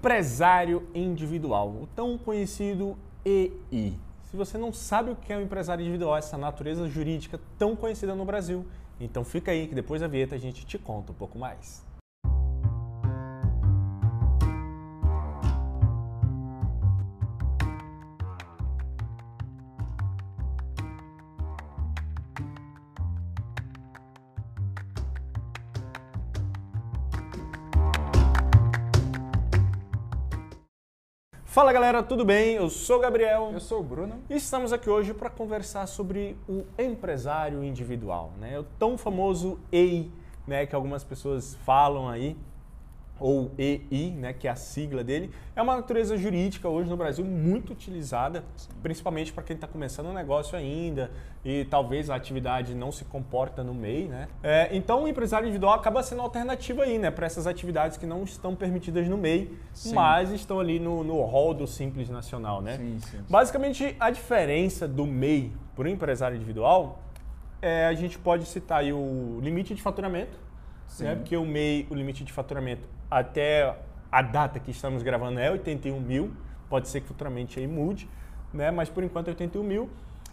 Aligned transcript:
Empresário 0.00 0.88
individual, 0.94 1.68
o 1.68 1.86
tão 1.94 2.16
conhecido 2.16 2.96
EI. 3.22 3.98
Se 4.22 4.34
você 4.34 4.56
não 4.56 4.72
sabe 4.72 5.10
o 5.10 5.14
que 5.14 5.30
é 5.30 5.36
um 5.36 5.42
empresário 5.42 5.82
individual, 5.82 6.16
essa 6.16 6.38
natureza 6.38 6.88
jurídica 6.88 7.38
tão 7.58 7.76
conhecida 7.76 8.14
no 8.14 8.24
Brasil, 8.24 8.64
então 8.98 9.22
fica 9.22 9.50
aí 9.50 9.68
que 9.68 9.74
depois 9.74 10.00
da 10.00 10.08
vinheta 10.08 10.34
a 10.34 10.38
gente 10.38 10.64
te 10.64 10.78
conta 10.78 11.12
um 11.12 11.14
pouco 11.14 11.38
mais. 11.38 11.84
Fala 31.60 31.74
galera, 31.74 32.02
tudo 32.02 32.24
bem? 32.24 32.54
Eu 32.54 32.70
sou 32.70 32.96
o 32.96 33.00
Gabriel. 33.00 33.50
Eu 33.52 33.60
sou 33.60 33.80
o 33.80 33.82
Bruno. 33.82 34.14
E 34.30 34.36
estamos 34.36 34.72
aqui 34.72 34.88
hoje 34.88 35.12
para 35.12 35.28
conversar 35.28 35.86
sobre 35.86 36.34
o 36.48 36.64
empresário 36.78 37.62
individual, 37.62 38.32
né? 38.40 38.58
O 38.58 38.64
tão 38.78 38.96
famoso 38.96 39.60
EI, 39.70 40.10
né, 40.46 40.64
que 40.64 40.74
algumas 40.74 41.04
pessoas 41.04 41.56
falam 41.56 42.08
aí 42.08 42.34
ou 43.20 43.52
EI, 43.58 44.10
né, 44.16 44.32
que 44.32 44.48
é 44.48 44.50
a 44.50 44.56
sigla 44.56 45.04
dele, 45.04 45.30
é 45.54 45.60
uma 45.60 45.76
natureza 45.76 46.16
jurídica 46.16 46.68
hoje 46.68 46.88
no 46.88 46.96
Brasil 46.96 47.24
muito 47.24 47.72
utilizada, 47.72 48.42
principalmente 48.82 49.32
para 49.32 49.42
quem 49.42 49.54
está 49.54 49.68
começando 49.68 50.06
um 50.06 50.12
negócio 50.12 50.56
ainda 50.56 51.10
e 51.44 51.64
talvez 51.66 52.10
a 52.10 52.14
atividade 52.14 52.74
não 52.74 52.90
se 52.90 53.04
comporta 53.04 53.62
no 53.62 53.74
MEI, 53.74 54.08
né? 54.08 54.28
É, 54.42 54.68
então 54.72 55.04
o 55.04 55.08
empresário 55.08 55.46
individual 55.46 55.74
acaba 55.74 56.02
sendo 56.02 56.22
alternativa 56.22 56.82
aí, 56.82 56.98
né, 56.98 57.10
para 57.10 57.26
essas 57.26 57.46
atividades 57.46 57.96
que 57.96 58.06
não 58.06 58.24
estão 58.24 58.56
permitidas 58.56 59.06
no 59.06 59.18
MEI, 59.18 59.56
sim. 59.72 59.94
mas 59.94 60.30
estão 60.30 60.58
ali 60.58 60.80
no, 60.80 61.04
no 61.04 61.22
hall 61.24 61.52
do 61.52 61.66
Simples 61.66 62.08
Nacional, 62.08 62.62
né? 62.62 62.78
Sim, 62.78 62.98
sim, 63.00 63.18
Basicamente 63.28 63.94
a 64.00 64.10
diferença 64.10 64.88
do 64.88 65.06
MEI 65.06 65.52
para 65.76 65.84
o 65.84 65.88
empresário 65.88 66.36
individual 66.36 66.98
é, 67.62 67.86
a 67.86 67.92
gente 67.92 68.18
pode 68.18 68.46
citar 68.46 68.82
o 68.84 69.38
limite 69.42 69.74
de 69.74 69.82
faturamento, 69.82 70.38
né? 70.98 71.14
porque 71.16 71.36
o 71.36 71.44
MEI, 71.44 71.86
o 71.90 71.94
limite 71.94 72.24
de 72.24 72.32
faturamento 72.32 72.88
até 73.10 73.76
a 74.10 74.22
data 74.22 74.58
que 74.58 74.70
estamos 74.70 75.02
gravando 75.02 75.38
é 75.38 75.50
81 75.50 76.00
mil, 76.00 76.32
pode 76.68 76.88
ser 76.88 77.00
que 77.00 77.06
futuramente 77.06 77.58
aí 77.58 77.66
mude, 77.66 78.08
né? 78.52 78.70
mas 78.70 78.88
por 78.88 79.04
enquanto 79.04 79.28
é 79.28 79.30
81 79.30 79.62
mil. 79.62 79.90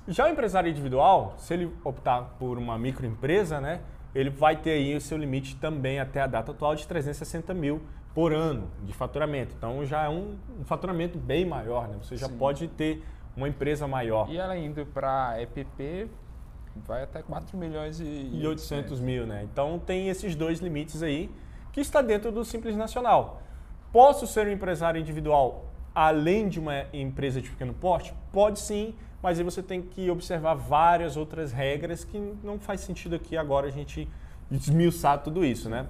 Já 0.07 0.25
o 0.25 0.29
empresário 0.29 0.69
individual, 0.69 1.35
se 1.37 1.53
ele 1.53 1.71
optar 1.83 2.21
por 2.39 2.57
uma 2.57 2.77
microempresa, 2.77 3.59
né, 3.59 3.81
ele 4.15 4.29
vai 4.29 4.55
ter 4.55 4.71
aí 4.71 4.95
o 4.95 5.01
seu 5.01 5.17
limite 5.17 5.57
também 5.57 5.99
até 5.99 6.21
a 6.21 6.27
data 6.27 6.51
atual 6.51 6.75
de 6.75 6.87
360 6.87 7.53
mil 7.53 7.81
por 8.13 8.33
ano 8.33 8.71
de 8.83 8.93
faturamento. 8.93 9.53
Então 9.57 9.85
já 9.85 10.05
é 10.05 10.09
um, 10.09 10.37
um 10.59 10.65
faturamento 10.65 11.19
bem 11.19 11.45
maior, 11.45 11.87
né? 11.87 11.97
Você 12.01 12.15
já 12.15 12.27
Sim. 12.27 12.37
pode 12.37 12.67
ter 12.69 13.03
uma 13.35 13.47
empresa 13.47 13.87
maior. 13.87 14.27
E 14.29 14.37
ela 14.37 14.57
indo 14.57 14.85
para 14.87 15.39
EPP 15.41 16.09
vai 16.85 17.03
até 17.03 17.21
4 17.21 17.57
milhões 17.57 17.99
e, 17.99 18.29
e 18.33 18.45
800 18.45 18.99
mil, 18.99 19.25
né? 19.25 19.47
Então 19.51 19.79
tem 19.79 20.09
esses 20.09 20.35
dois 20.35 20.59
limites 20.59 21.01
aí 21.01 21.29
que 21.71 21.81
está 21.81 22.01
dentro 22.01 22.31
do 22.31 22.43
Simples 22.43 22.75
Nacional. 22.75 23.41
Posso 23.91 24.27
ser 24.27 24.47
um 24.47 24.51
empresário 24.51 24.99
individual 24.99 25.65
além 25.93 26.47
de 26.47 26.59
uma 26.59 26.85
empresa 26.93 27.41
de 27.41 27.49
pequeno 27.49 27.73
porte? 27.73 28.13
Pode 28.31 28.59
sim, 28.59 28.93
mas 29.21 29.39
aí 29.39 29.43
você 29.43 29.63
tem 29.63 29.81
que 29.81 30.09
observar 30.09 30.53
várias 30.53 31.17
outras 31.17 31.51
regras 31.51 32.03
que 32.03 32.19
não 32.43 32.59
faz 32.59 32.81
sentido 32.81 33.15
aqui 33.15 33.35
agora 33.35 33.67
a 33.67 33.71
gente 33.71 34.07
desmiuçar 34.49 35.23
tudo 35.23 35.43
isso, 35.43 35.69
né? 35.69 35.87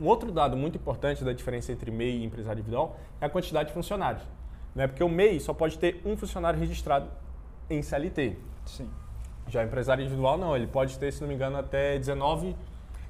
Um 0.00 0.06
outro 0.06 0.32
dado 0.32 0.56
muito 0.56 0.76
importante 0.76 1.24
da 1.24 1.32
diferença 1.32 1.72
entre 1.72 1.90
MEI 1.90 2.18
e 2.18 2.24
empresário 2.24 2.58
individual 2.58 2.98
é 3.20 3.26
a 3.26 3.28
quantidade 3.30 3.68
de 3.68 3.74
funcionários. 3.74 4.22
Né? 4.74 4.86
Porque 4.86 5.04
o 5.04 5.08
MEI 5.08 5.38
só 5.40 5.52
pode 5.52 5.78
ter 5.78 6.00
um 6.04 6.16
funcionário 6.16 6.58
registrado 6.58 7.08
em 7.68 7.82
CLT. 7.82 8.36
Sim. 8.64 8.88
Já 9.48 9.60
o 9.60 9.64
empresário 9.64 10.02
individual 10.02 10.38
não, 10.38 10.56
ele 10.56 10.66
pode 10.66 10.98
ter, 10.98 11.12
se 11.12 11.20
não 11.20 11.28
me 11.28 11.34
engano, 11.34 11.56
até 11.58 11.98
19 11.98 12.56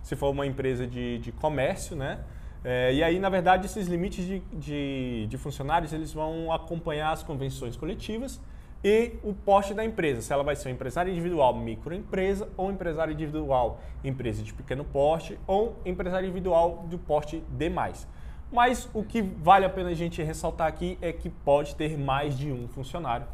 se 0.02 0.16
for 0.16 0.30
uma 0.30 0.44
empresa 0.44 0.86
de, 0.86 1.18
de 1.18 1.32
comércio, 1.32 1.94
né? 1.96 2.18
É, 2.64 2.92
e 2.94 3.02
aí, 3.02 3.18
na 3.18 3.28
verdade, 3.28 3.66
esses 3.66 3.88
limites 3.88 4.24
de, 4.24 4.40
de, 4.52 5.26
de, 5.28 5.38
funcionários 5.38 5.92
eles 5.92 6.12
vão 6.12 6.52
acompanhar 6.52 7.10
as 7.10 7.22
convenções 7.22 7.76
coletivas 7.76 8.40
e 8.84 9.14
o 9.22 9.32
porte 9.32 9.74
da 9.74 9.84
empresa, 9.84 10.22
se 10.22 10.32
ela 10.32 10.44
vai 10.44 10.54
ser 10.54 10.68
um 10.68 10.72
empresário 10.72 11.10
individual 11.10 11.56
microempresa 11.56 12.48
ou 12.56 12.70
empresário 12.70 13.12
individual 13.12 13.80
empresa 14.04 14.42
de 14.42 14.52
pequeno 14.52 14.84
porte 14.84 15.38
ou 15.46 15.76
empresário 15.84 16.26
individual 16.26 16.86
de 16.88 16.96
porte 16.98 17.42
demais. 17.50 18.06
Mas 18.50 18.88
o 18.92 19.02
que 19.02 19.22
vale 19.22 19.64
a 19.64 19.70
pena 19.70 19.90
a 19.90 19.94
gente 19.94 20.22
ressaltar 20.22 20.66
aqui 20.68 20.98
é 21.00 21.12
que 21.12 21.30
pode 21.30 21.74
ter 21.74 21.96
mais 21.96 22.36
de 22.36 22.52
um 22.52 22.68
funcionário, 22.68 23.26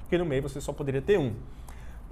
porque 0.00 0.16
no 0.16 0.24
meio 0.24 0.42
você 0.42 0.60
só 0.60 0.72
poderia 0.72 1.02
ter 1.02 1.18
um. 1.18 1.34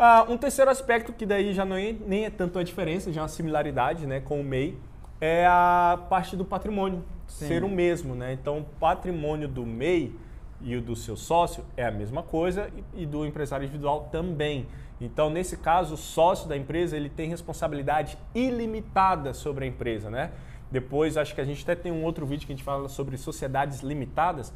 Uh, 0.00 0.33
um 0.33 0.38
terceiro 0.38 0.71
aspecto, 0.71 1.12
que 1.12 1.27
daí 1.27 1.53
já 1.53 1.62
não 1.62 1.77
é, 1.77 1.93
nem 1.93 2.25
é 2.25 2.31
tanto 2.31 2.59
a 2.59 2.62
diferença, 2.62 3.12
já 3.12 3.21
é 3.21 3.22
uma 3.22 3.28
similaridade 3.28 4.06
né, 4.06 4.19
com 4.19 4.41
o 4.41 4.43
MEI, 4.43 4.78
é 5.21 5.47
a 5.47 5.99
parte 6.09 6.34
do 6.38 6.43
patrimônio 6.43 7.05
Sim. 7.27 7.49
ser 7.49 7.65
o 7.65 7.69
mesmo. 7.69 8.15
Né? 8.15 8.33
Então, 8.33 8.61
o 8.61 8.65
patrimônio 8.65 9.47
do 9.47 9.66
MEI 9.66 10.19
e 10.62 10.75
o 10.75 10.81
do 10.81 10.97
seu 10.97 11.19
sócio 11.19 11.62
é 11.77 11.84
a 11.84 11.91
mesma 11.91 12.22
coisa 12.22 12.71
e 12.94 13.05
do 13.05 13.27
empresário 13.27 13.65
individual 13.65 14.09
também. 14.11 14.66
Então, 14.99 15.28
nesse 15.28 15.59
caso, 15.59 15.93
o 15.93 15.99
sócio 15.99 16.49
da 16.49 16.56
empresa 16.56 16.97
ele 16.97 17.11
tem 17.11 17.28
responsabilidade 17.28 18.17
ilimitada 18.34 19.34
sobre 19.34 19.67
a 19.67 19.69
empresa. 19.69 20.09
Né? 20.09 20.31
Depois, 20.71 21.19
acho 21.19 21.34
que 21.34 21.43
a 21.43 21.44
gente 21.44 21.62
até 21.62 21.75
tem 21.75 21.93
um 21.93 22.05
outro 22.05 22.25
vídeo 22.25 22.47
que 22.47 22.53
a 22.55 22.56
gente 22.56 22.65
fala 22.65 22.88
sobre 22.88 23.19
sociedades 23.19 23.81
limitadas, 23.81 24.50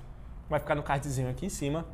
vai 0.49 0.59
ficar 0.59 0.75
no 0.75 0.83
cardzinho 0.83 1.29
aqui 1.29 1.45
em 1.45 1.51
cima, 1.51 1.85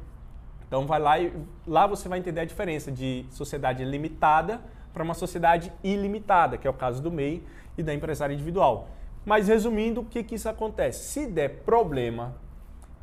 então 0.71 0.87
vai 0.87 1.01
lá 1.01 1.19
e 1.19 1.33
lá 1.67 1.85
você 1.85 2.09
vai 2.09 2.21
entender 2.21 2.43
a 2.43 2.45
diferença 2.45 2.93
de 2.93 3.27
sociedade 3.33 3.85
limitada 3.85 4.61
para 4.93 5.03
uma 5.03 5.15
sociedade 5.15 5.73
ilimitada, 5.83 6.57
que 6.57 6.65
é 6.65 6.71
o 6.71 6.75
caso 6.75 7.03
do 7.03 7.11
MEI 7.11 7.43
e 7.77 7.83
da 7.83 7.93
empresária 7.93 8.33
individual. 8.33 8.89
Mas 9.25 9.49
resumindo, 9.49 10.03
o 10.03 10.05
que, 10.05 10.23
que 10.23 10.37
isso 10.37 10.49
acontece? 10.49 11.09
Se 11.09 11.27
der 11.27 11.65
problema 11.65 12.37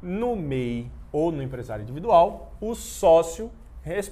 no 0.02 0.34
MEI 0.34 0.90
ou 1.12 1.30
no 1.30 1.44
empresário 1.44 1.84
individual, 1.84 2.54
o 2.62 2.74
sócio 2.74 3.52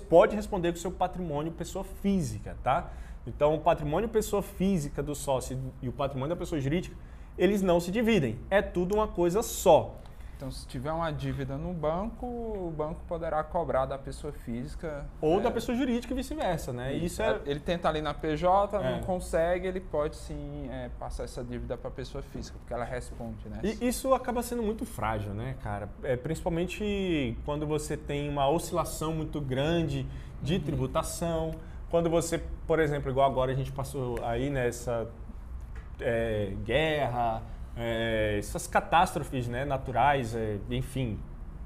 pode 0.10 0.36
responder 0.36 0.74
com 0.74 0.78
seu 0.78 0.92
patrimônio 0.92 1.54
pessoa 1.54 1.86
física, 1.86 2.58
tá? 2.62 2.92
Então, 3.26 3.56
o 3.56 3.60
patrimônio 3.62 4.10
pessoa 4.10 4.42
física 4.42 5.02
do 5.02 5.16
sócio 5.16 5.58
e 5.82 5.88
o 5.88 5.94
patrimônio 5.94 6.36
da 6.36 6.40
pessoa 6.40 6.60
jurídica, 6.60 6.94
eles 7.38 7.62
não 7.62 7.80
se 7.80 7.90
dividem. 7.90 8.38
É 8.50 8.62
tudo 8.62 8.96
uma 8.96 9.08
coisa 9.08 9.42
só. 9.42 9.96
Então, 10.36 10.52
se 10.52 10.68
tiver 10.68 10.92
uma 10.92 11.12
dívida 11.12 11.58
no 11.58 11.74
banco, 11.74 12.26
o 12.26 12.74
banco 12.76 13.00
poderá 13.08 13.42
cobrar 13.42 13.86
da 13.86 13.98
pessoa 13.98 14.34
física. 14.34 15.06
Ou 15.22 15.40
é, 15.40 15.44
da 15.44 15.50
pessoa 15.50 15.78
jurídica 15.78 16.14
e 16.14 16.16
vice-versa, 16.16 16.74
né? 16.74 16.94
Isso 16.94 17.22
é... 17.22 17.40
Ele 17.46 17.60
tenta 17.60 17.88
ali 17.88 18.02
na 18.02 18.14
PJ, 18.14 18.78
é. 18.78 18.92
não 18.92 19.02
consegue, 19.02 19.68
ele 19.68 19.80
pode 19.80 20.18
sim 20.18 20.68
é, 20.70 20.90
passar 21.00 21.24
essa 21.24 21.42
dívida 21.42 21.78
para 21.78 21.88
a 21.88 21.92
pessoa 21.92 22.22
física, 22.22 22.58
porque 22.60 22.74
ela 22.74 22.84
responde, 22.84 23.48
né? 23.48 23.62
E 23.64 23.88
isso 23.88 24.14
acaba 24.14 24.44
sendo 24.44 24.62
muito 24.62 24.86
frágil, 24.86 25.34
né, 25.34 25.56
cara? 25.64 25.90
É, 26.04 26.18
principalmente 26.18 27.38
quando 27.46 27.66
você 27.66 27.96
tem 27.96 28.28
uma 28.28 28.50
oscilação 28.50 29.14
muito 29.14 29.40
grande 29.40 30.06
de 30.42 30.56
uhum. 30.56 30.62
tributação. 30.62 31.52
Quando 31.90 32.10
você, 32.10 32.44
por 32.68 32.80
exemplo, 32.80 33.10
igual 33.10 33.30
agora 33.30 33.54
a 33.54 33.56
gente 33.56 33.72
passou 33.72 34.20
aí 34.22 34.50
nessa 34.50 35.08
é, 36.02 36.54
guerra 36.66 37.42
é, 37.76 38.38
essas 38.40 38.68
catástrofes 38.68 39.48
né, 39.48 39.66
naturais, 39.66 40.36
é, 40.36 40.58
enfim, 40.70 41.20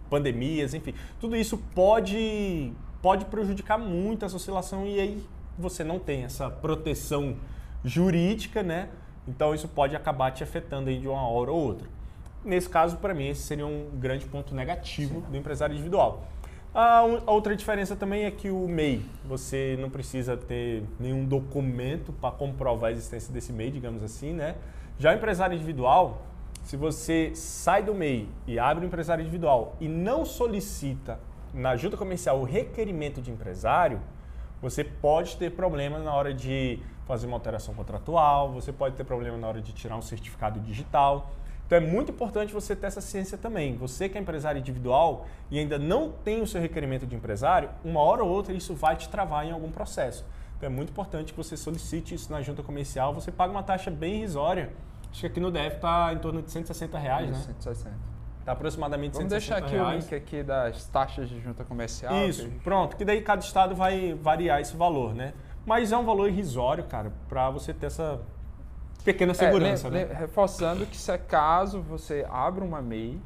pandemias, 0.10 0.74
enfim, 0.74 0.94
tudo 1.20 1.36
isso 1.36 1.58
pode, 1.76 2.74
pode 3.02 3.26
prejudicar 3.26 3.78
muito 3.78 4.26
essa 4.26 4.36
oscilação 4.36 4.86
e 4.88 5.00
aí 5.00 5.24
você 5.58 5.84
não 5.84 6.00
tem 6.00 6.24
essa 6.24 6.50
proteção 6.50 7.36
jurídica, 7.84 8.64
né? 8.64 8.90
Então 9.28 9.54
isso 9.54 9.68
pode 9.68 9.96
acabar 9.96 10.32
te 10.32 10.44
afetando 10.44 10.90
aí 10.90 11.00
de 11.00 11.08
uma 11.08 11.28
hora 11.28 11.52
ou 11.52 11.60
outra. 11.60 11.88
Nesse 12.44 12.70
caso, 12.70 12.98
para 12.98 13.14
mim, 13.14 13.28
esse 13.28 13.42
seria 13.42 13.66
um 13.66 13.90
grande 13.96 14.26
ponto 14.26 14.56
negativo 14.56 15.16
Sim. 15.16 15.32
do 15.32 15.38
empresário 15.38 15.74
individual. 15.74 16.26
A 16.74 17.02
outra 17.26 17.56
diferença 17.56 17.96
também 17.96 18.26
é 18.26 18.32
que 18.32 18.50
o 18.50 18.68
MEI, 18.68 19.04
você 19.26 19.76
não 19.80 19.90
precisa 19.90 20.38
ter 20.38 20.84
nenhum 21.00 21.26
documento 21.26 22.14
para 22.14 22.32
comprovar 22.32 22.90
a 22.90 22.92
existência 22.92 23.34
desse 23.34 23.52
MEI, 23.52 23.72
digamos 23.72 24.04
assim, 24.04 24.34
né? 24.34 24.56
Já 25.00 25.12
o 25.12 25.16
empresário 25.16 25.56
individual, 25.56 26.24
se 26.62 26.76
você 26.76 27.32
sai 27.34 27.82
do 27.82 27.96
MEI 27.96 28.28
e 28.46 28.60
abre 28.60 28.84
um 28.84 28.88
empresário 28.90 29.22
individual 29.22 29.78
e 29.80 29.88
não 29.88 30.26
solicita 30.26 31.18
na 31.54 31.78
junta 31.78 31.96
comercial 31.96 32.38
o 32.38 32.44
requerimento 32.44 33.22
de 33.22 33.32
empresário, 33.32 34.02
você 34.62 34.84
pode 34.84 35.38
ter 35.38 35.52
problema 35.52 36.00
na 36.00 36.14
hora 36.14 36.34
de 36.34 36.82
fazer 37.08 37.28
uma 37.28 37.38
alteração 37.38 37.74
contratual, 37.74 38.52
você 38.52 38.74
pode 38.74 38.98
ter 38.98 39.06
problema 39.06 39.38
na 39.38 39.48
hora 39.48 39.62
de 39.62 39.72
tirar 39.72 39.96
um 39.96 40.02
certificado 40.02 40.60
digital. 40.60 41.32
Então 41.66 41.78
é 41.78 41.82
muito 41.82 42.12
importante 42.12 42.52
você 42.52 42.76
ter 42.76 42.88
essa 42.88 43.00
ciência 43.00 43.38
também. 43.38 43.78
Você 43.78 44.10
que 44.10 44.18
é 44.18 44.22
empresário 44.22 44.60
individual 44.60 45.26
e 45.50 45.58
ainda 45.60 45.80
não 45.80 46.12
tem 46.12 46.42
o 46.42 46.48
seu 46.48 46.60
requerimento 46.60 47.08
de 47.08 47.16
empresário, 47.16 47.70
uma 47.86 48.02
hora 48.02 48.22
ou 48.22 48.30
outra 48.30 48.52
isso 48.52 48.76
vai 48.76 48.98
te 48.98 49.08
travar 49.08 49.46
em 49.46 49.52
algum 49.52 49.72
processo. 49.72 50.26
Então 50.60 50.68
é 50.68 50.70
muito 50.70 50.92
importante 50.92 51.34
que 51.34 51.38
você 51.38 51.58
solicite 51.58 52.14
isso 52.14 52.32
na 52.32 52.44
junta 52.44 52.62
comercial. 52.62 53.14
Você 53.16 53.32
paga 53.32 53.52
uma 53.52 53.64
taxa 53.64 53.90
bem 53.90 54.18
irrisória 54.18 54.72
Acho 55.12 55.22
que 55.22 55.28
aqui 55.28 55.40
no 55.40 55.52
DF 55.52 55.76
está 55.76 56.14
em 56.14 56.20
torno 56.20 56.42
de 56.42 56.52
160 56.52 56.98
reais, 56.98 57.30
Isso, 57.30 57.48
né? 57.48 57.56
160. 57.60 57.96
Tá 58.46 58.52
aproximadamente 58.54 59.14
Vamos 59.14 59.30
deixar 59.30 59.58
aqui 59.58 59.72
reais. 59.72 60.06
o 60.06 60.08
link 60.08 60.16
aqui 60.16 60.44
das 60.44 60.86
taxas 60.86 61.28
de 61.28 61.40
junta 61.42 61.64
comercial. 61.64 62.28
Isso, 62.28 62.48
que... 62.48 62.60
pronto, 62.60 62.96
que 62.96 63.04
daí 63.04 63.22
cada 63.22 63.42
estado 63.42 63.76
vai 63.76 64.14
variar 64.14 64.62
esse 64.62 64.76
valor, 64.76 65.14
né? 65.14 65.34
Mas 65.66 65.92
é 65.92 65.98
um 65.98 66.06
valor 66.06 66.30
irrisório, 66.30 66.84
cara, 66.86 67.12
para 67.28 67.50
você 67.50 67.74
ter 67.74 67.88
essa 67.88 68.22
pequena 69.04 69.32
é, 69.32 69.36
segurança, 69.36 69.88
é, 69.88 69.92
né? 69.92 70.14
Reforçando 70.14 70.86
que 70.86 70.98
se 70.98 71.12
é 71.12 71.18
caso 71.18 71.82
você 71.82 72.26
abra 72.30 72.64
uma 72.64 72.82
MEI 72.82 73.20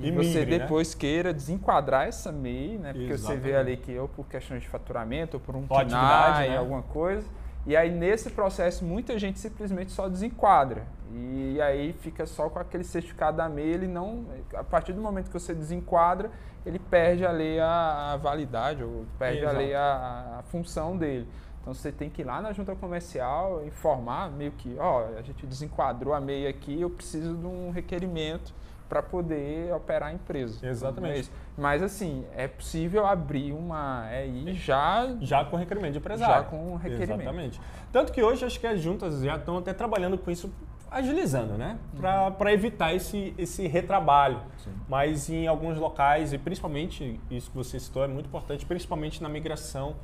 e, 0.00 0.08
e 0.08 0.10
você 0.12 0.40
migre, 0.40 0.58
né? 0.58 0.58
depois 0.60 0.94
né? 0.94 1.00
queira 1.00 1.32
desenquadrar 1.32 2.06
essa 2.06 2.32
MEI, 2.32 2.78
né? 2.78 2.92
Porque 2.92 3.12
Exatamente. 3.12 3.42
você 3.42 3.48
vê 3.48 3.56
ali 3.56 3.76
que 3.76 3.98
ou 3.98 4.08
por 4.08 4.26
questões 4.26 4.62
de 4.62 4.68
faturamento, 4.68 5.36
ou 5.36 5.40
por 5.40 5.54
um 5.54 5.66
KNAI, 5.66 6.50
né? 6.50 6.56
alguma 6.56 6.82
coisa. 6.82 7.26
E 7.66 7.76
aí 7.76 7.90
nesse 7.90 8.30
processo 8.30 8.84
muita 8.84 9.18
gente 9.18 9.38
simplesmente 9.38 9.92
só 9.92 10.08
desenquadra. 10.08 10.86
E 11.12 11.60
aí 11.60 11.92
fica 11.92 12.24
só 12.24 12.48
com 12.48 12.58
aquele 12.58 12.84
certificado 12.84 13.36
da 13.36 13.48
MEI, 13.48 13.68
ele 13.68 13.88
não. 13.88 14.24
A 14.54 14.64
partir 14.64 14.92
do 14.92 15.00
momento 15.00 15.26
que 15.26 15.32
você 15.32 15.54
desenquadra, 15.54 16.30
ele 16.64 16.78
perde 16.78 17.26
ali 17.26 17.58
a, 17.58 18.12
a 18.12 18.16
validade, 18.16 18.82
ou 18.82 19.04
perde 19.18 19.40
Exato. 19.40 19.56
ali 19.56 19.74
a, 19.74 20.38
a 20.38 20.42
função 20.44 20.96
dele. 20.96 21.26
Então 21.60 21.74
você 21.74 21.92
tem 21.92 22.08
que 22.08 22.22
ir 22.22 22.24
lá 22.24 22.40
na 22.40 22.52
junta 22.52 22.74
comercial, 22.74 23.64
informar 23.66 24.30
meio 24.30 24.52
que, 24.52 24.76
ó, 24.78 25.04
a 25.18 25.22
gente 25.22 25.46
desenquadrou 25.46 26.14
a 26.14 26.20
MEI 26.20 26.46
aqui, 26.46 26.80
eu 26.80 26.88
preciso 26.88 27.36
de 27.36 27.46
um 27.46 27.70
requerimento 27.70 28.54
para 28.90 29.02
poder 29.04 29.72
operar 29.72 30.08
a 30.08 30.12
empresa. 30.12 30.66
Exatamente. 30.66 31.30
Mas 31.56 31.80
assim, 31.80 32.26
é 32.34 32.48
possível 32.48 33.06
abrir 33.06 33.52
uma 33.52 34.08
EI 34.12 34.52
já 34.54 35.16
já 35.20 35.44
com 35.44 35.56
requerimento 35.56 35.92
de 35.92 35.98
empresário. 35.98 36.34
Já 36.34 36.42
com 36.42 36.74
requerimento. 36.74 37.20
Exatamente. 37.20 37.60
Tanto 37.92 38.12
que 38.12 38.20
hoje 38.20 38.44
acho 38.44 38.58
que 38.58 38.66
as 38.66 38.80
juntas 38.80 39.20
já 39.22 39.36
estão 39.36 39.58
até 39.58 39.72
trabalhando 39.72 40.18
com 40.18 40.28
isso 40.28 40.52
agilizando, 40.90 41.56
né? 41.56 41.78
Para 42.00 42.34
uhum. 42.36 42.48
evitar 42.48 42.92
esse, 42.92 43.32
esse 43.38 43.68
retrabalho. 43.68 44.40
Sim. 44.58 44.72
Mas 44.88 45.30
em 45.30 45.46
alguns 45.46 45.78
locais, 45.78 46.32
e 46.32 46.38
principalmente, 46.38 47.20
isso 47.30 47.48
que 47.48 47.56
você 47.56 47.78
citou 47.78 48.02
é 48.02 48.08
muito 48.08 48.26
importante, 48.26 48.66
principalmente 48.66 49.22
na 49.22 49.28
migração, 49.28 49.94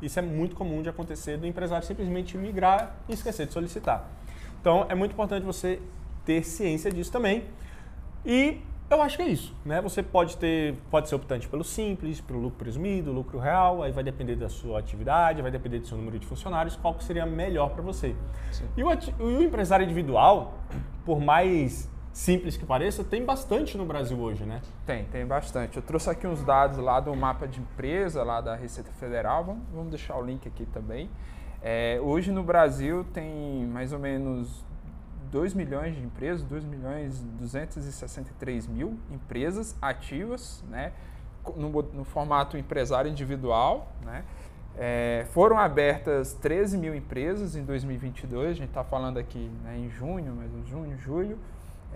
isso 0.00 0.20
é 0.20 0.22
muito 0.22 0.54
comum 0.54 0.82
de 0.82 0.88
acontecer 0.88 1.36
do 1.36 1.48
empresário 1.48 1.84
simplesmente 1.84 2.38
migrar 2.38 2.94
e 3.08 3.12
esquecer 3.14 3.46
de 3.46 3.52
solicitar. 3.52 4.08
Então 4.60 4.86
é 4.88 4.94
muito 4.94 5.12
importante 5.12 5.44
você 5.44 5.80
ter 6.24 6.44
ciência 6.44 6.92
disso 6.92 7.10
também. 7.10 7.44
E 8.26 8.60
eu 8.90 9.00
acho 9.02 9.16
que 9.16 9.22
é 9.22 9.28
isso, 9.28 9.54
né? 9.64 9.80
Você 9.80 10.02
pode 10.02 10.36
ter, 10.36 10.74
pode 10.90 11.08
ser 11.08 11.14
optante 11.14 11.48
pelo 11.48 11.62
simples, 11.62 12.20
pelo 12.20 12.40
lucro 12.40 12.58
presumido, 12.58 13.12
lucro 13.12 13.38
real, 13.38 13.84
aí 13.84 13.92
vai 13.92 14.02
depender 14.02 14.34
da 14.34 14.48
sua 14.48 14.80
atividade, 14.80 15.40
vai 15.40 15.50
depender 15.50 15.78
do 15.78 15.86
seu 15.86 15.96
número 15.96 16.18
de 16.18 16.26
funcionários, 16.26 16.74
qual 16.74 16.94
que 16.94 17.04
seria 17.04 17.24
melhor 17.24 17.70
para 17.70 17.82
você. 17.82 18.16
E 18.76 18.82
o, 18.82 18.88
o, 19.20 19.42
empresário 19.42 19.84
individual, 19.84 20.54
por 21.04 21.20
mais 21.20 21.88
simples 22.12 22.56
que 22.56 22.66
pareça, 22.66 23.04
tem 23.04 23.24
bastante 23.24 23.78
no 23.78 23.84
Brasil 23.84 24.18
hoje, 24.18 24.44
né? 24.44 24.60
Tem, 24.84 25.04
tem 25.04 25.24
bastante. 25.24 25.76
Eu 25.76 25.82
trouxe 25.82 26.10
aqui 26.10 26.26
uns 26.26 26.42
dados 26.42 26.78
lá 26.78 26.98
do 26.98 27.14
mapa 27.14 27.46
de 27.46 27.60
empresa, 27.60 28.24
lá 28.24 28.40
da 28.40 28.56
Receita 28.56 28.90
Federal, 28.98 29.44
vamos, 29.44 29.62
vamos 29.72 29.90
deixar 29.90 30.16
o 30.16 30.24
link 30.24 30.48
aqui 30.48 30.66
também. 30.66 31.08
É, 31.62 32.00
hoje 32.02 32.32
no 32.32 32.42
Brasil 32.42 33.04
tem 33.12 33.66
mais 33.66 33.92
ou 33.92 33.98
menos 33.98 34.65
2 35.36 35.52
milhões 35.52 35.94
de 35.94 36.02
empresas, 36.02 36.42
2 36.46 36.64
milhões 36.64 37.22
263 37.38 38.66
mil 38.66 38.98
empresas 39.10 39.76
ativas, 39.82 40.64
né, 40.70 40.94
no, 41.54 41.68
no 41.82 42.04
formato 42.04 42.56
empresário 42.56 43.10
individual, 43.10 43.92
né, 44.02 44.24
é, 44.78 45.26
foram 45.32 45.58
abertas 45.58 46.32
13 46.32 46.78
mil 46.78 46.94
empresas 46.94 47.54
em 47.54 47.62
2022, 47.64 48.50
a 48.50 48.54
gente 48.54 48.68
está 48.68 48.82
falando 48.82 49.18
aqui 49.18 49.50
né, 49.62 49.76
em 49.76 49.90
junho, 49.90 50.34
mas 50.34 50.50
em 50.54 50.64
junho, 50.64 50.96
julho, 50.96 51.38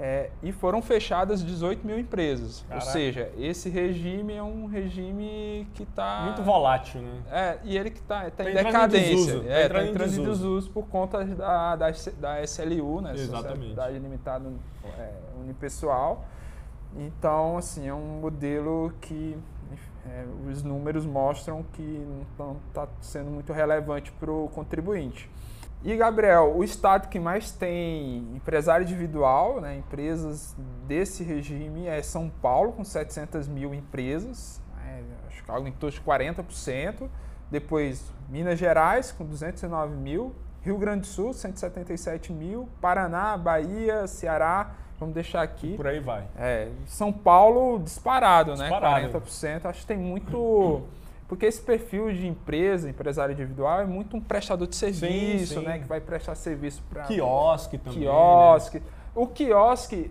é, 0.02 0.30
e 0.42 0.50
foram 0.50 0.80
fechadas 0.80 1.44
18 1.44 1.86
mil 1.86 1.98
empresas. 1.98 2.64
Caraca. 2.66 2.86
Ou 2.86 2.92
seja, 2.92 3.30
esse 3.36 3.68
regime 3.68 4.32
é 4.32 4.42
um 4.42 4.64
regime 4.64 5.68
que 5.74 5.82
está... 5.82 6.22
Muito 6.24 6.42
volátil, 6.42 7.02
né? 7.02 7.22
É, 7.30 7.58
e 7.64 7.76
ele 7.76 7.90
que 7.90 7.98
está 7.98 8.22
tá, 8.24 8.30
tá 8.30 8.50
em 8.50 8.54
decadência. 8.54 9.36
Está 9.36 9.52
é, 9.52 9.64
entrando, 9.66 9.84
tá 9.84 9.90
entrando 9.90 10.14
em 10.14 10.24
desuso 10.24 10.70
por 10.70 10.86
conta 10.86 11.22
da, 11.22 11.76
da, 11.76 11.90
da 12.18 12.42
SLU, 12.42 13.02
né? 13.02 13.12
Exatamente. 13.12 13.58
Sociedade 13.58 13.98
Limitada 13.98 14.50
é, 14.98 15.12
Unipessoal. 15.38 16.24
Então, 16.96 17.58
assim, 17.58 17.86
é 17.86 17.92
um 17.92 18.20
modelo 18.20 18.94
que 19.02 19.36
é, 20.06 20.24
os 20.48 20.62
números 20.62 21.04
mostram 21.04 21.62
que 21.74 22.06
não 22.38 22.56
está 22.68 22.88
sendo 23.02 23.30
muito 23.30 23.52
relevante 23.52 24.10
para 24.12 24.32
o 24.32 24.48
contribuinte. 24.48 25.28
E, 25.82 25.96
Gabriel, 25.96 26.54
o 26.54 26.62
estado 26.62 27.08
que 27.08 27.18
mais 27.18 27.52
tem 27.52 28.18
empresário 28.34 28.84
individual, 28.84 29.60
né, 29.60 29.78
empresas 29.78 30.54
desse 30.86 31.24
regime, 31.24 31.86
é 31.86 32.02
São 32.02 32.30
Paulo, 32.42 32.72
com 32.72 32.84
700 32.84 33.48
mil 33.48 33.74
empresas, 33.74 34.60
né, 34.76 35.02
acho 35.28 35.42
que 35.42 35.50
algo 35.50 35.66
em 35.66 35.72
torno 35.72 35.94
de 35.94 36.00
40%. 36.02 37.08
Depois, 37.50 38.12
Minas 38.28 38.58
Gerais, 38.58 39.10
com 39.10 39.24
209 39.24 39.96
mil. 39.96 40.34
Rio 40.62 40.76
Grande 40.76 41.00
do 41.00 41.06
Sul, 41.06 41.32
177 41.32 42.32
mil. 42.32 42.68
Paraná, 42.80 43.36
Bahia, 43.36 44.06
Ceará, 44.06 44.74
vamos 44.98 45.14
deixar 45.14 45.40
aqui. 45.40 45.74
Por 45.76 45.86
aí 45.86 45.98
vai. 45.98 46.28
É, 46.36 46.68
São 46.86 47.10
Paulo, 47.10 47.78
disparado, 47.78 48.52
disparado. 48.52 49.06
né? 49.06 49.12
40%. 49.12 49.64
Acho 49.64 49.80
que 49.80 49.86
tem 49.86 49.96
muito 49.96 50.82
porque 51.30 51.46
esse 51.46 51.62
perfil 51.62 52.12
de 52.12 52.26
empresa, 52.26 52.90
empresário 52.90 53.32
individual, 53.32 53.82
é 53.82 53.86
muito 53.86 54.16
um 54.16 54.20
prestador 54.20 54.66
de 54.66 54.74
serviço, 54.74 55.54
sim, 55.54 55.60
sim. 55.60 55.64
né? 55.64 55.78
Que 55.78 55.86
vai 55.86 56.00
prestar 56.00 56.34
serviço 56.34 56.82
para. 56.90 57.04
Quiosque 57.04 57.78
também. 57.78 58.00
Quiosque. 58.00 58.80
Né? 58.80 58.86
O 59.14 59.28
quiosque 59.28 60.10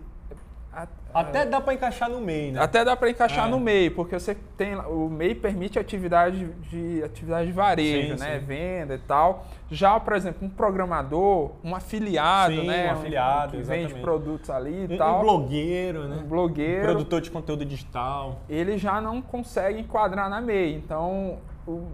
até 1.12 1.46
dá 1.46 1.60
para 1.60 1.74
encaixar 1.74 2.10
no 2.10 2.22
MEI, 2.22 2.52
né? 2.52 2.62
Até 2.62 2.86
dá 2.86 2.96
para 2.96 3.10
encaixar 3.10 3.48
é. 3.48 3.50
no 3.50 3.60
MEI, 3.60 3.90
porque 3.90 4.18
você 4.18 4.38
tem 4.56 4.76
o 4.76 5.10
MEI 5.10 5.34
permite 5.34 5.80
atividade 5.80 6.46
de 6.70 7.04
atividade 7.04 7.48
de 7.48 7.54
varejo, 7.54 8.16
sim, 8.16 8.20
né, 8.20 8.40
sim. 8.40 8.46
venda 8.46 8.94
e 8.94 9.00
tal. 9.00 9.46
Já, 9.72 10.00
por 10.00 10.14
exemplo, 10.14 10.48
um 10.48 10.50
programador, 10.50 11.52
um 11.64 11.76
afiliado, 11.76 12.56
sim, 12.56 12.68
né, 12.68 12.90
um 12.90 13.00
afiliado, 13.00 13.52
que 13.54 13.58
exatamente. 13.58 13.88
vende 13.88 14.02
produtos 14.02 14.50
ali 14.52 14.86
e 14.88 14.94
um, 14.94 14.98
tal. 14.98 15.18
Um 15.18 15.22
blogueiro, 15.22 16.08
né? 16.08 16.22
Um 16.24 16.28
blogueiro, 16.28 16.82
um 16.82 16.86
produtor 16.86 17.22
de 17.22 17.32
conteúdo 17.32 17.66
digital. 17.66 18.42
Ele 18.48 18.78
já 18.78 19.02
não 19.02 19.22
consegue 19.22 19.80
enquadrar 19.80 20.30
na 20.30 20.40
MEI. 20.40 20.76
Então, 20.76 21.40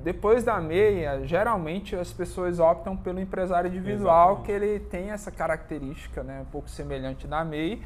depois 0.03 0.43
da 0.43 0.59
meia, 0.59 1.21
geralmente 1.25 1.95
as 1.95 2.11
pessoas 2.11 2.59
optam 2.59 2.97
pelo 2.97 3.21
empresário 3.21 3.69
individual, 3.69 4.33
Exatamente. 4.33 4.45
que 4.45 4.51
ele 4.51 4.79
tem 4.79 5.11
essa 5.11 5.31
característica, 5.31 6.21
né, 6.21 6.41
um 6.41 6.51
pouco 6.51 6.69
semelhante 6.69 7.25
da 7.27 7.43
MEI 7.45 7.81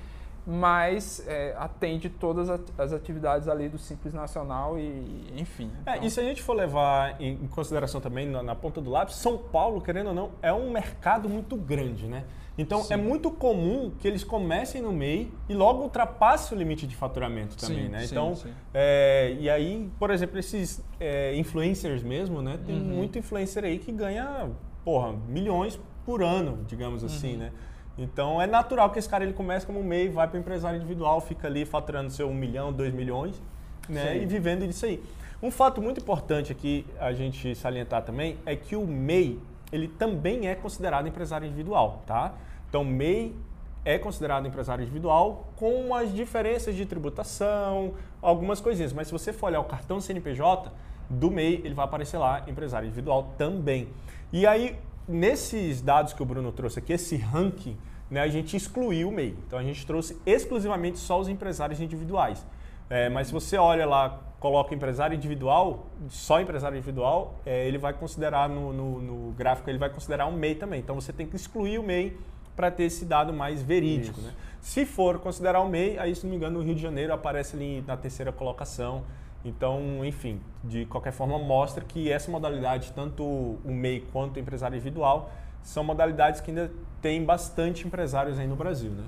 mas 0.52 1.24
é, 1.28 1.54
atende 1.60 2.10
todas 2.10 2.50
as 2.50 2.92
atividades 2.92 3.48
ali 3.48 3.70
do 3.70 3.78
Simples 3.78 4.16
Nacional 4.16 4.80
e, 4.80 5.32
enfim. 5.38 5.70
É, 5.86 5.92
então... 5.92 6.08
e 6.08 6.10
se 6.10 6.20
a 6.20 6.24
gente 6.24 6.42
for 6.42 6.56
levar 6.56 7.22
em 7.22 7.48
consideração 7.50 8.02
também 8.02 8.26
na, 8.26 8.42
na, 8.42 8.56
ponta 8.56 8.82
do 8.82 8.90
lápis, 8.90 9.18
São 9.18 9.38
Paulo, 9.38 9.80
querendo 9.80 10.08
ou 10.08 10.14
não, 10.16 10.32
é 10.42 10.52
um 10.52 10.72
mercado 10.72 11.30
muito 11.30 11.56
grande, 11.56 12.08
né? 12.08 12.24
Então 12.58 12.82
sim. 12.82 12.96
é 12.96 12.98
muito 12.98 13.30
comum 13.30 13.92
que 14.00 14.08
eles 14.08 14.24
comecem 14.24 14.82
no 14.82 14.92
MEI 14.92 15.32
e 15.48 15.54
logo 15.54 15.84
ultrapassem 15.84 16.58
o 16.58 16.60
limite 16.60 16.88
de 16.88 16.96
faturamento 16.96 17.56
também, 17.56 17.84
sim, 17.84 17.90
né? 17.90 18.04
Então, 18.04 18.36
sim, 18.36 18.52
é, 18.74 19.38
e 19.40 19.48
aí, 19.52 19.88
por 20.00 20.10
exemplo, 20.10 20.40
esses 20.40 20.84
é, 21.00 21.36
influencers 21.38 22.02
mesmo, 22.02 22.42
né? 22.42 22.60
Tem 22.66 22.76
uhum. 22.76 22.82
muito 22.82 23.20
influencer 23.20 23.64
aí 23.64 23.78
que 23.78 23.92
ganha, 23.92 24.50
porra, 24.84 25.14
milhões 25.28 25.80
por 26.04 26.24
ano, 26.24 26.66
digamos 26.68 27.04
assim, 27.04 27.34
uhum. 27.34 27.40
né? 27.40 27.52
Então 28.00 28.42
é 28.42 28.48
natural 28.48 28.90
que 28.90 28.98
esse 28.98 29.10
cara 29.10 29.24
ele 29.24 29.34
comece 29.34 29.66
como 29.66 29.84
MEI, 29.84 30.08
vai 30.08 30.28
para 30.28 30.38
o 30.38 30.40
empresário 30.40 30.78
individual, 30.78 31.20
fica 31.20 31.48
ali 31.48 31.66
faturando 31.66 32.10
seu 32.10 32.30
1 32.30 32.34
milhão, 32.34 32.72
2 32.72 32.94
milhões, 32.94 33.42
né? 33.90 34.18
E 34.18 34.26
vivendo 34.26 34.66
disso 34.66 34.86
aí. 34.86 35.04
Um 35.44 35.52
fato 35.52 35.82
muito 35.82 36.00
importante 36.00 36.52
aqui 36.52 36.86
a 37.00 37.12
gente 37.14 37.54
salientar 37.56 38.04
também 38.04 38.38
é 38.46 38.56
que 38.56 38.76
o 38.76 38.88
MEI, 38.88 39.40
ele 39.72 39.88
também 39.88 40.48
é 40.48 40.56
considerado 40.56 41.08
empresário 41.08 41.46
individual, 41.46 42.02
tá? 42.06 42.34
Então 42.70 42.84
MEI 42.84 43.36
é 43.84 43.98
considerado 43.98 44.48
empresário 44.48 44.82
individual 44.82 45.48
com 45.56 45.94
as 45.94 46.14
diferenças 46.14 46.76
de 46.76 46.86
tributação, 46.86 47.94
algumas 48.22 48.62
coisinhas, 48.62 48.94
mas 48.94 49.08
se 49.08 49.14
você 49.14 49.34
for 49.34 49.48
olhar 49.48 49.60
o 49.60 49.66
cartão 49.66 50.00
CNPJ 50.00 50.72
do 51.10 51.32
MEI, 51.32 51.62
ele 51.66 51.74
vai 51.74 51.86
aparecer 51.86 52.18
lá 52.18 52.44
empresário 52.48 52.88
individual 52.88 53.34
também. 53.38 53.88
E 54.32 54.46
aí, 54.46 54.78
nesses 55.10 55.82
dados 55.82 56.14
que 56.14 56.22
o 56.22 56.26
Bruno 56.26 56.52
trouxe 56.52 56.80
aqui, 56.80 56.94
esse 56.94 57.18
ranking 57.18 57.76
né, 58.10 58.22
a 58.22 58.28
gente 58.28 58.56
excluiu 58.56 59.10
o 59.10 59.12
MEI. 59.12 59.36
Então 59.48 59.58
a 59.58 59.64
gente 59.64 59.86
trouxe 59.86 60.18
exclusivamente 60.26 61.00
só 61.00 61.20
os 61.20 61.28
empresários 61.28 61.82
individuais. 61.82 62.46
É, 62.90 63.10
mas 63.10 63.28
se 63.28 63.34
você 63.34 63.58
olha 63.58 63.86
lá, 63.86 64.20
coloca 64.40 64.74
empresário 64.74 65.16
individual, 65.16 65.88
só 66.10 66.40
empresário 66.42 66.78
individual, 66.78 67.36
é, 67.46 67.68
ele 67.68 67.78
vai 67.78 67.94
considerar 67.94 68.50
no, 68.50 68.74
no, 68.74 69.02
no, 69.02 69.32
gráfico, 69.34 69.70
ele 69.70 69.78
vai 69.78 69.90
considerar 69.90 70.26
um 70.26 70.32
MEI 70.32 70.56
também. 70.56 70.80
Então 70.80 70.96
você 70.96 71.12
tem 71.12 71.28
que 71.28 71.36
excluir 71.36 71.78
o 71.78 71.84
MEI 71.84 72.18
para 72.56 72.72
ter 72.72 72.84
esse 72.84 73.06
dado 73.06 73.32
mais 73.32 73.62
verídico. 73.62 74.20
Né? 74.22 74.34
Se 74.60 74.86
for 74.86 75.20
considerar 75.20 75.62
o 75.62 75.70
MEI, 75.70 76.00
aí 76.00 76.16
se 76.16 76.24
não 76.24 76.32
me 76.32 76.36
engano, 76.36 76.60
o 76.60 76.64
Rio 76.64 76.76
de 76.76 76.82
Janeiro 76.82 77.14
aparece 77.14 77.56
ali 77.56 77.84
na 77.86 77.96
terceira 77.96 78.32
colocação. 78.32 79.04
Então, 79.44 80.04
enfim, 80.04 80.42
de 80.64 80.86
qualquer 80.86 81.12
forma, 81.12 81.40
mostra 81.40 81.84
que 81.84 82.12
essa 82.12 82.30
modalidade, 82.30 82.92
tanto 82.94 83.24
o 83.24 83.72
MEI 83.72 84.06
quanto 84.12 84.38
o 84.38 84.40
empresário 84.40 84.76
individual, 84.76 85.32
são 85.64 85.84
modalidades 85.84 86.42
que 86.42 86.52
ainda 86.52 86.72
tem 87.02 87.24
bastante 87.24 87.88
empresários 87.88 88.38
aí 88.38 88.48
no 88.48 88.56
Brasil, 88.56 88.92
né? 88.92 89.04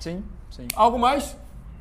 Sim, 0.00 0.24
sim. 0.50 0.68
Algo 0.74 0.98
mais? 0.98 1.36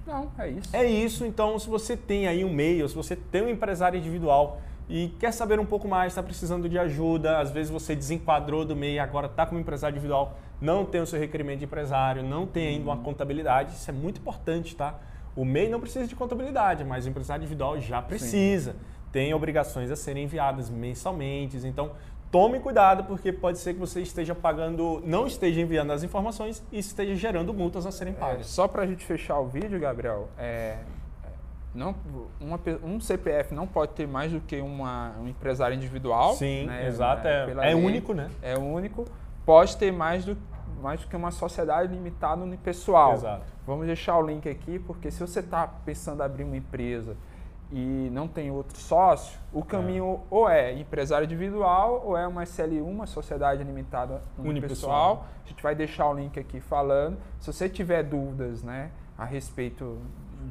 Não, 0.05 0.29
é 0.38 0.50
isso. 0.50 0.75
É 0.75 0.86
isso. 0.86 1.25
Então, 1.25 1.57
se 1.57 1.69
você 1.69 1.95
tem 1.95 2.27
aí 2.27 2.43
um 2.43 2.53
meio, 2.53 2.88
se 2.89 2.95
você 2.95 3.15
tem 3.15 3.43
um 3.43 3.50
empresário 3.50 3.98
individual 3.98 4.60
e 4.89 5.13
quer 5.17 5.31
saber 5.31 5.60
um 5.60 5.65
pouco 5.65 5.88
mais, 5.88 6.12
está 6.12 6.22
precisando 6.22 6.67
de 6.67 6.77
ajuda, 6.77 7.39
às 7.39 7.51
vezes 7.51 7.72
você 7.72 7.95
desenquadrou 7.95 8.65
do 8.65 8.75
MEI, 8.75 9.00
agora 9.00 9.27
está 9.27 9.45
como 9.45 9.62
empresário 9.62 9.95
individual, 9.95 10.38
não 10.60 10.83
tem 10.86 11.00
o 11.00 11.05
seu 11.07 11.19
requerimento 11.19 11.60
de 11.60 11.65
empresário, 11.65 12.22
não 12.22 12.45
tem 12.45 12.67
ainda 12.67 12.89
uma 12.89 12.98
contabilidade, 12.98 13.74
isso 13.75 13.89
é 13.89 13.93
muito 13.93 14.19
importante, 14.19 14.75
tá? 14.75 15.00
O 15.36 15.44
MEI 15.44 15.70
não 15.70 15.80
precisa 15.80 16.06
de 16.06 16.16
contabilidade, 16.16 16.84
mas 16.84 17.06
o 17.06 17.10
empresário 17.10 17.42
individual 17.42 17.80
já 17.80 18.02
precisa. 18.02 18.74
Sim. 18.74 18.80
Tem 19.12 19.34
obrigações 19.34 19.92
a 19.92 19.96
serem 19.96 20.24
enviadas 20.24 20.70
mensalmente, 20.70 21.58
então 21.66 21.92
tome 22.32 22.60
cuidado 22.60 23.04
porque 23.04 23.32
pode 23.32 23.60
ser 23.60 23.75
que 23.75 23.80
você 23.80 24.02
esteja 24.02 24.34
pagando, 24.34 25.04
não 25.06 25.28
esteja 25.28 25.62
enviando 25.62 25.92
as 25.92 26.04
informações 26.04 26.63
e 26.72 26.80
esteja 26.80 27.13
gerando 27.16 27.54
multas 27.54 27.86
a 27.86 27.92
serem 27.92 28.13
pagas. 28.13 28.42
É, 28.42 28.44
só 28.44 28.68
para 28.68 28.82
a 28.82 28.88
gente 28.88 29.06
fechar 29.06 29.40
o 29.40 29.48
vídeo, 29.48 29.80
Gabriel, 29.80 30.30
é, 30.38 30.78
não, 31.75 31.96
uma, 32.40 32.60
um 32.84 33.00
CPF 33.00 33.54
não 33.54 33.66
pode 33.66 33.94
ter 33.94 34.08
mais 34.08 34.32
do 34.32 34.40
que 34.40 34.60
uma, 34.62 35.13
um 35.20 35.28
empresário 35.28 35.75
individual. 35.75 36.34
Sim, 36.34 36.66
né, 36.66 36.88
exato. 36.88 37.28
É, 37.28 37.54
é, 37.60 37.72
é 37.72 37.75
único, 37.75 38.13
né? 38.13 38.30
É 38.42 38.58
único. 38.58 39.06
Pode 39.46 39.75
ter 39.78 39.92
mais 39.92 40.25
do, 40.25 40.38
mais 40.84 41.00
do 41.00 41.08
que 41.08 41.16
uma 41.16 41.32
sociedade 41.32 41.94
limitada 41.94 42.46
pessoal. 42.58 43.13
Exato. 43.13 43.46
Vamos 43.66 43.88
deixar 43.88 44.18
o 44.18 44.22
link 44.22 44.48
aqui, 44.50 44.78
porque 44.78 45.10
se 45.10 45.20
você 45.22 45.40
está 45.40 45.66
pensando 45.66 46.22
em 46.22 46.25
abrir 46.25 46.44
uma 46.44 46.58
empresa 46.58 47.16
e 47.72 48.10
não 48.12 48.28
tem 48.28 48.52
outro 48.52 48.78
sócio, 48.78 49.40
o 49.52 49.63
caminho 49.63 50.16
é. 50.16 50.20
ou 50.30 50.50
é 50.50 50.74
empresário 50.74 51.25
individual 51.25 52.04
ou 52.06 52.18
é 52.18 52.28
uma 52.28 52.44
SLU, 52.44 52.86
uma 52.86 53.08
sociedade 53.08 53.63
limitada 53.63 54.22
unipessoal. 54.38 55.25
A 55.46 55.48
gente 55.48 55.63
vai 55.63 55.74
deixar 55.74 56.08
o 56.10 56.13
link 56.13 56.38
aqui 56.38 56.60
falando. 56.60 57.18
Se 57.40 57.52
você 57.52 57.70
tiver 57.70 58.04
dúvidas 58.04 58.62
né, 58.62 58.92
a 59.18 59.25
respeito 59.25 59.98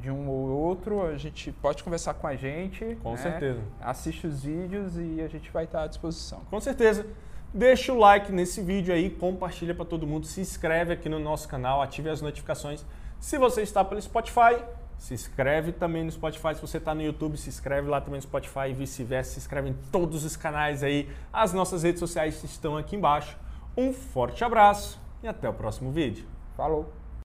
de 0.01 0.09
um 0.09 0.27
ou 0.27 0.49
outro, 0.49 1.05
a 1.05 1.15
gente 1.17 1.51
pode 1.51 1.83
conversar 1.83 2.15
com 2.15 2.25
a 2.25 2.35
gente. 2.35 2.97
Com 3.03 3.11
né? 3.11 3.17
certeza. 3.17 3.61
Assiste 3.79 4.25
os 4.25 4.43
vídeos 4.43 4.97
e 4.97 5.21
a 5.21 5.27
gente 5.27 5.51
vai 5.51 5.65
estar 5.65 5.83
à 5.83 5.87
disposição. 5.87 6.41
Com 6.49 6.59
certeza. 6.59 7.05
Deixa 7.53 7.93
o 7.93 7.99
like 7.99 8.31
nesse 8.31 8.61
vídeo 8.61 8.93
aí, 8.93 9.11
compartilha 9.11 9.75
para 9.75 9.85
todo 9.85 10.07
mundo, 10.07 10.25
se 10.25 10.41
inscreve 10.41 10.93
aqui 10.93 11.07
no 11.07 11.19
nosso 11.19 11.47
canal, 11.47 11.83
ative 11.83 12.09
as 12.09 12.19
notificações. 12.19 12.83
Se 13.19 13.37
você 13.37 13.61
está 13.61 13.85
pelo 13.85 14.01
Spotify, 14.01 14.63
se 14.97 15.13
inscreve 15.13 15.71
também 15.71 16.03
no 16.03 16.11
Spotify. 16.11 16.55
Se 16.55 16.61
você 16.61 16.77
está 16.77 16.95
no 16.95 17.01
YouTube, 17.01 17.37
se 17.37 17.49
inscreve 17.49 17.89
lá 17.89 18.01
também 18.01 18.17
no 18.17 18.21
Spotify 18.21 18.69
e 18.69 18.73
vice-versa. 18.73 19.33
Se 19.33 19.39
inscreve 19.39 19.69
em 19.69 19.73
todos 19.91 20.23
os 20.23 20.35
canais 20.35 20.81
aí. 20.81 21.09
As 21.31 21.53
nossas 21.53 21.83
redes 21.83 21.99
sociais 21.99 22.43
estão 22.43 22.77
aqui 22.77 22.95
embaixo. 22.95 23.37
Um 23.77 23.93
forte 23.93 24.43
abraço 24.43 24.99
e 25.21 25.27
até 25.27 25.47
o 25.47 25.53
próximo 25.53 25.91
vídeo. 25.91 26.25
Falou! 26.55 27.02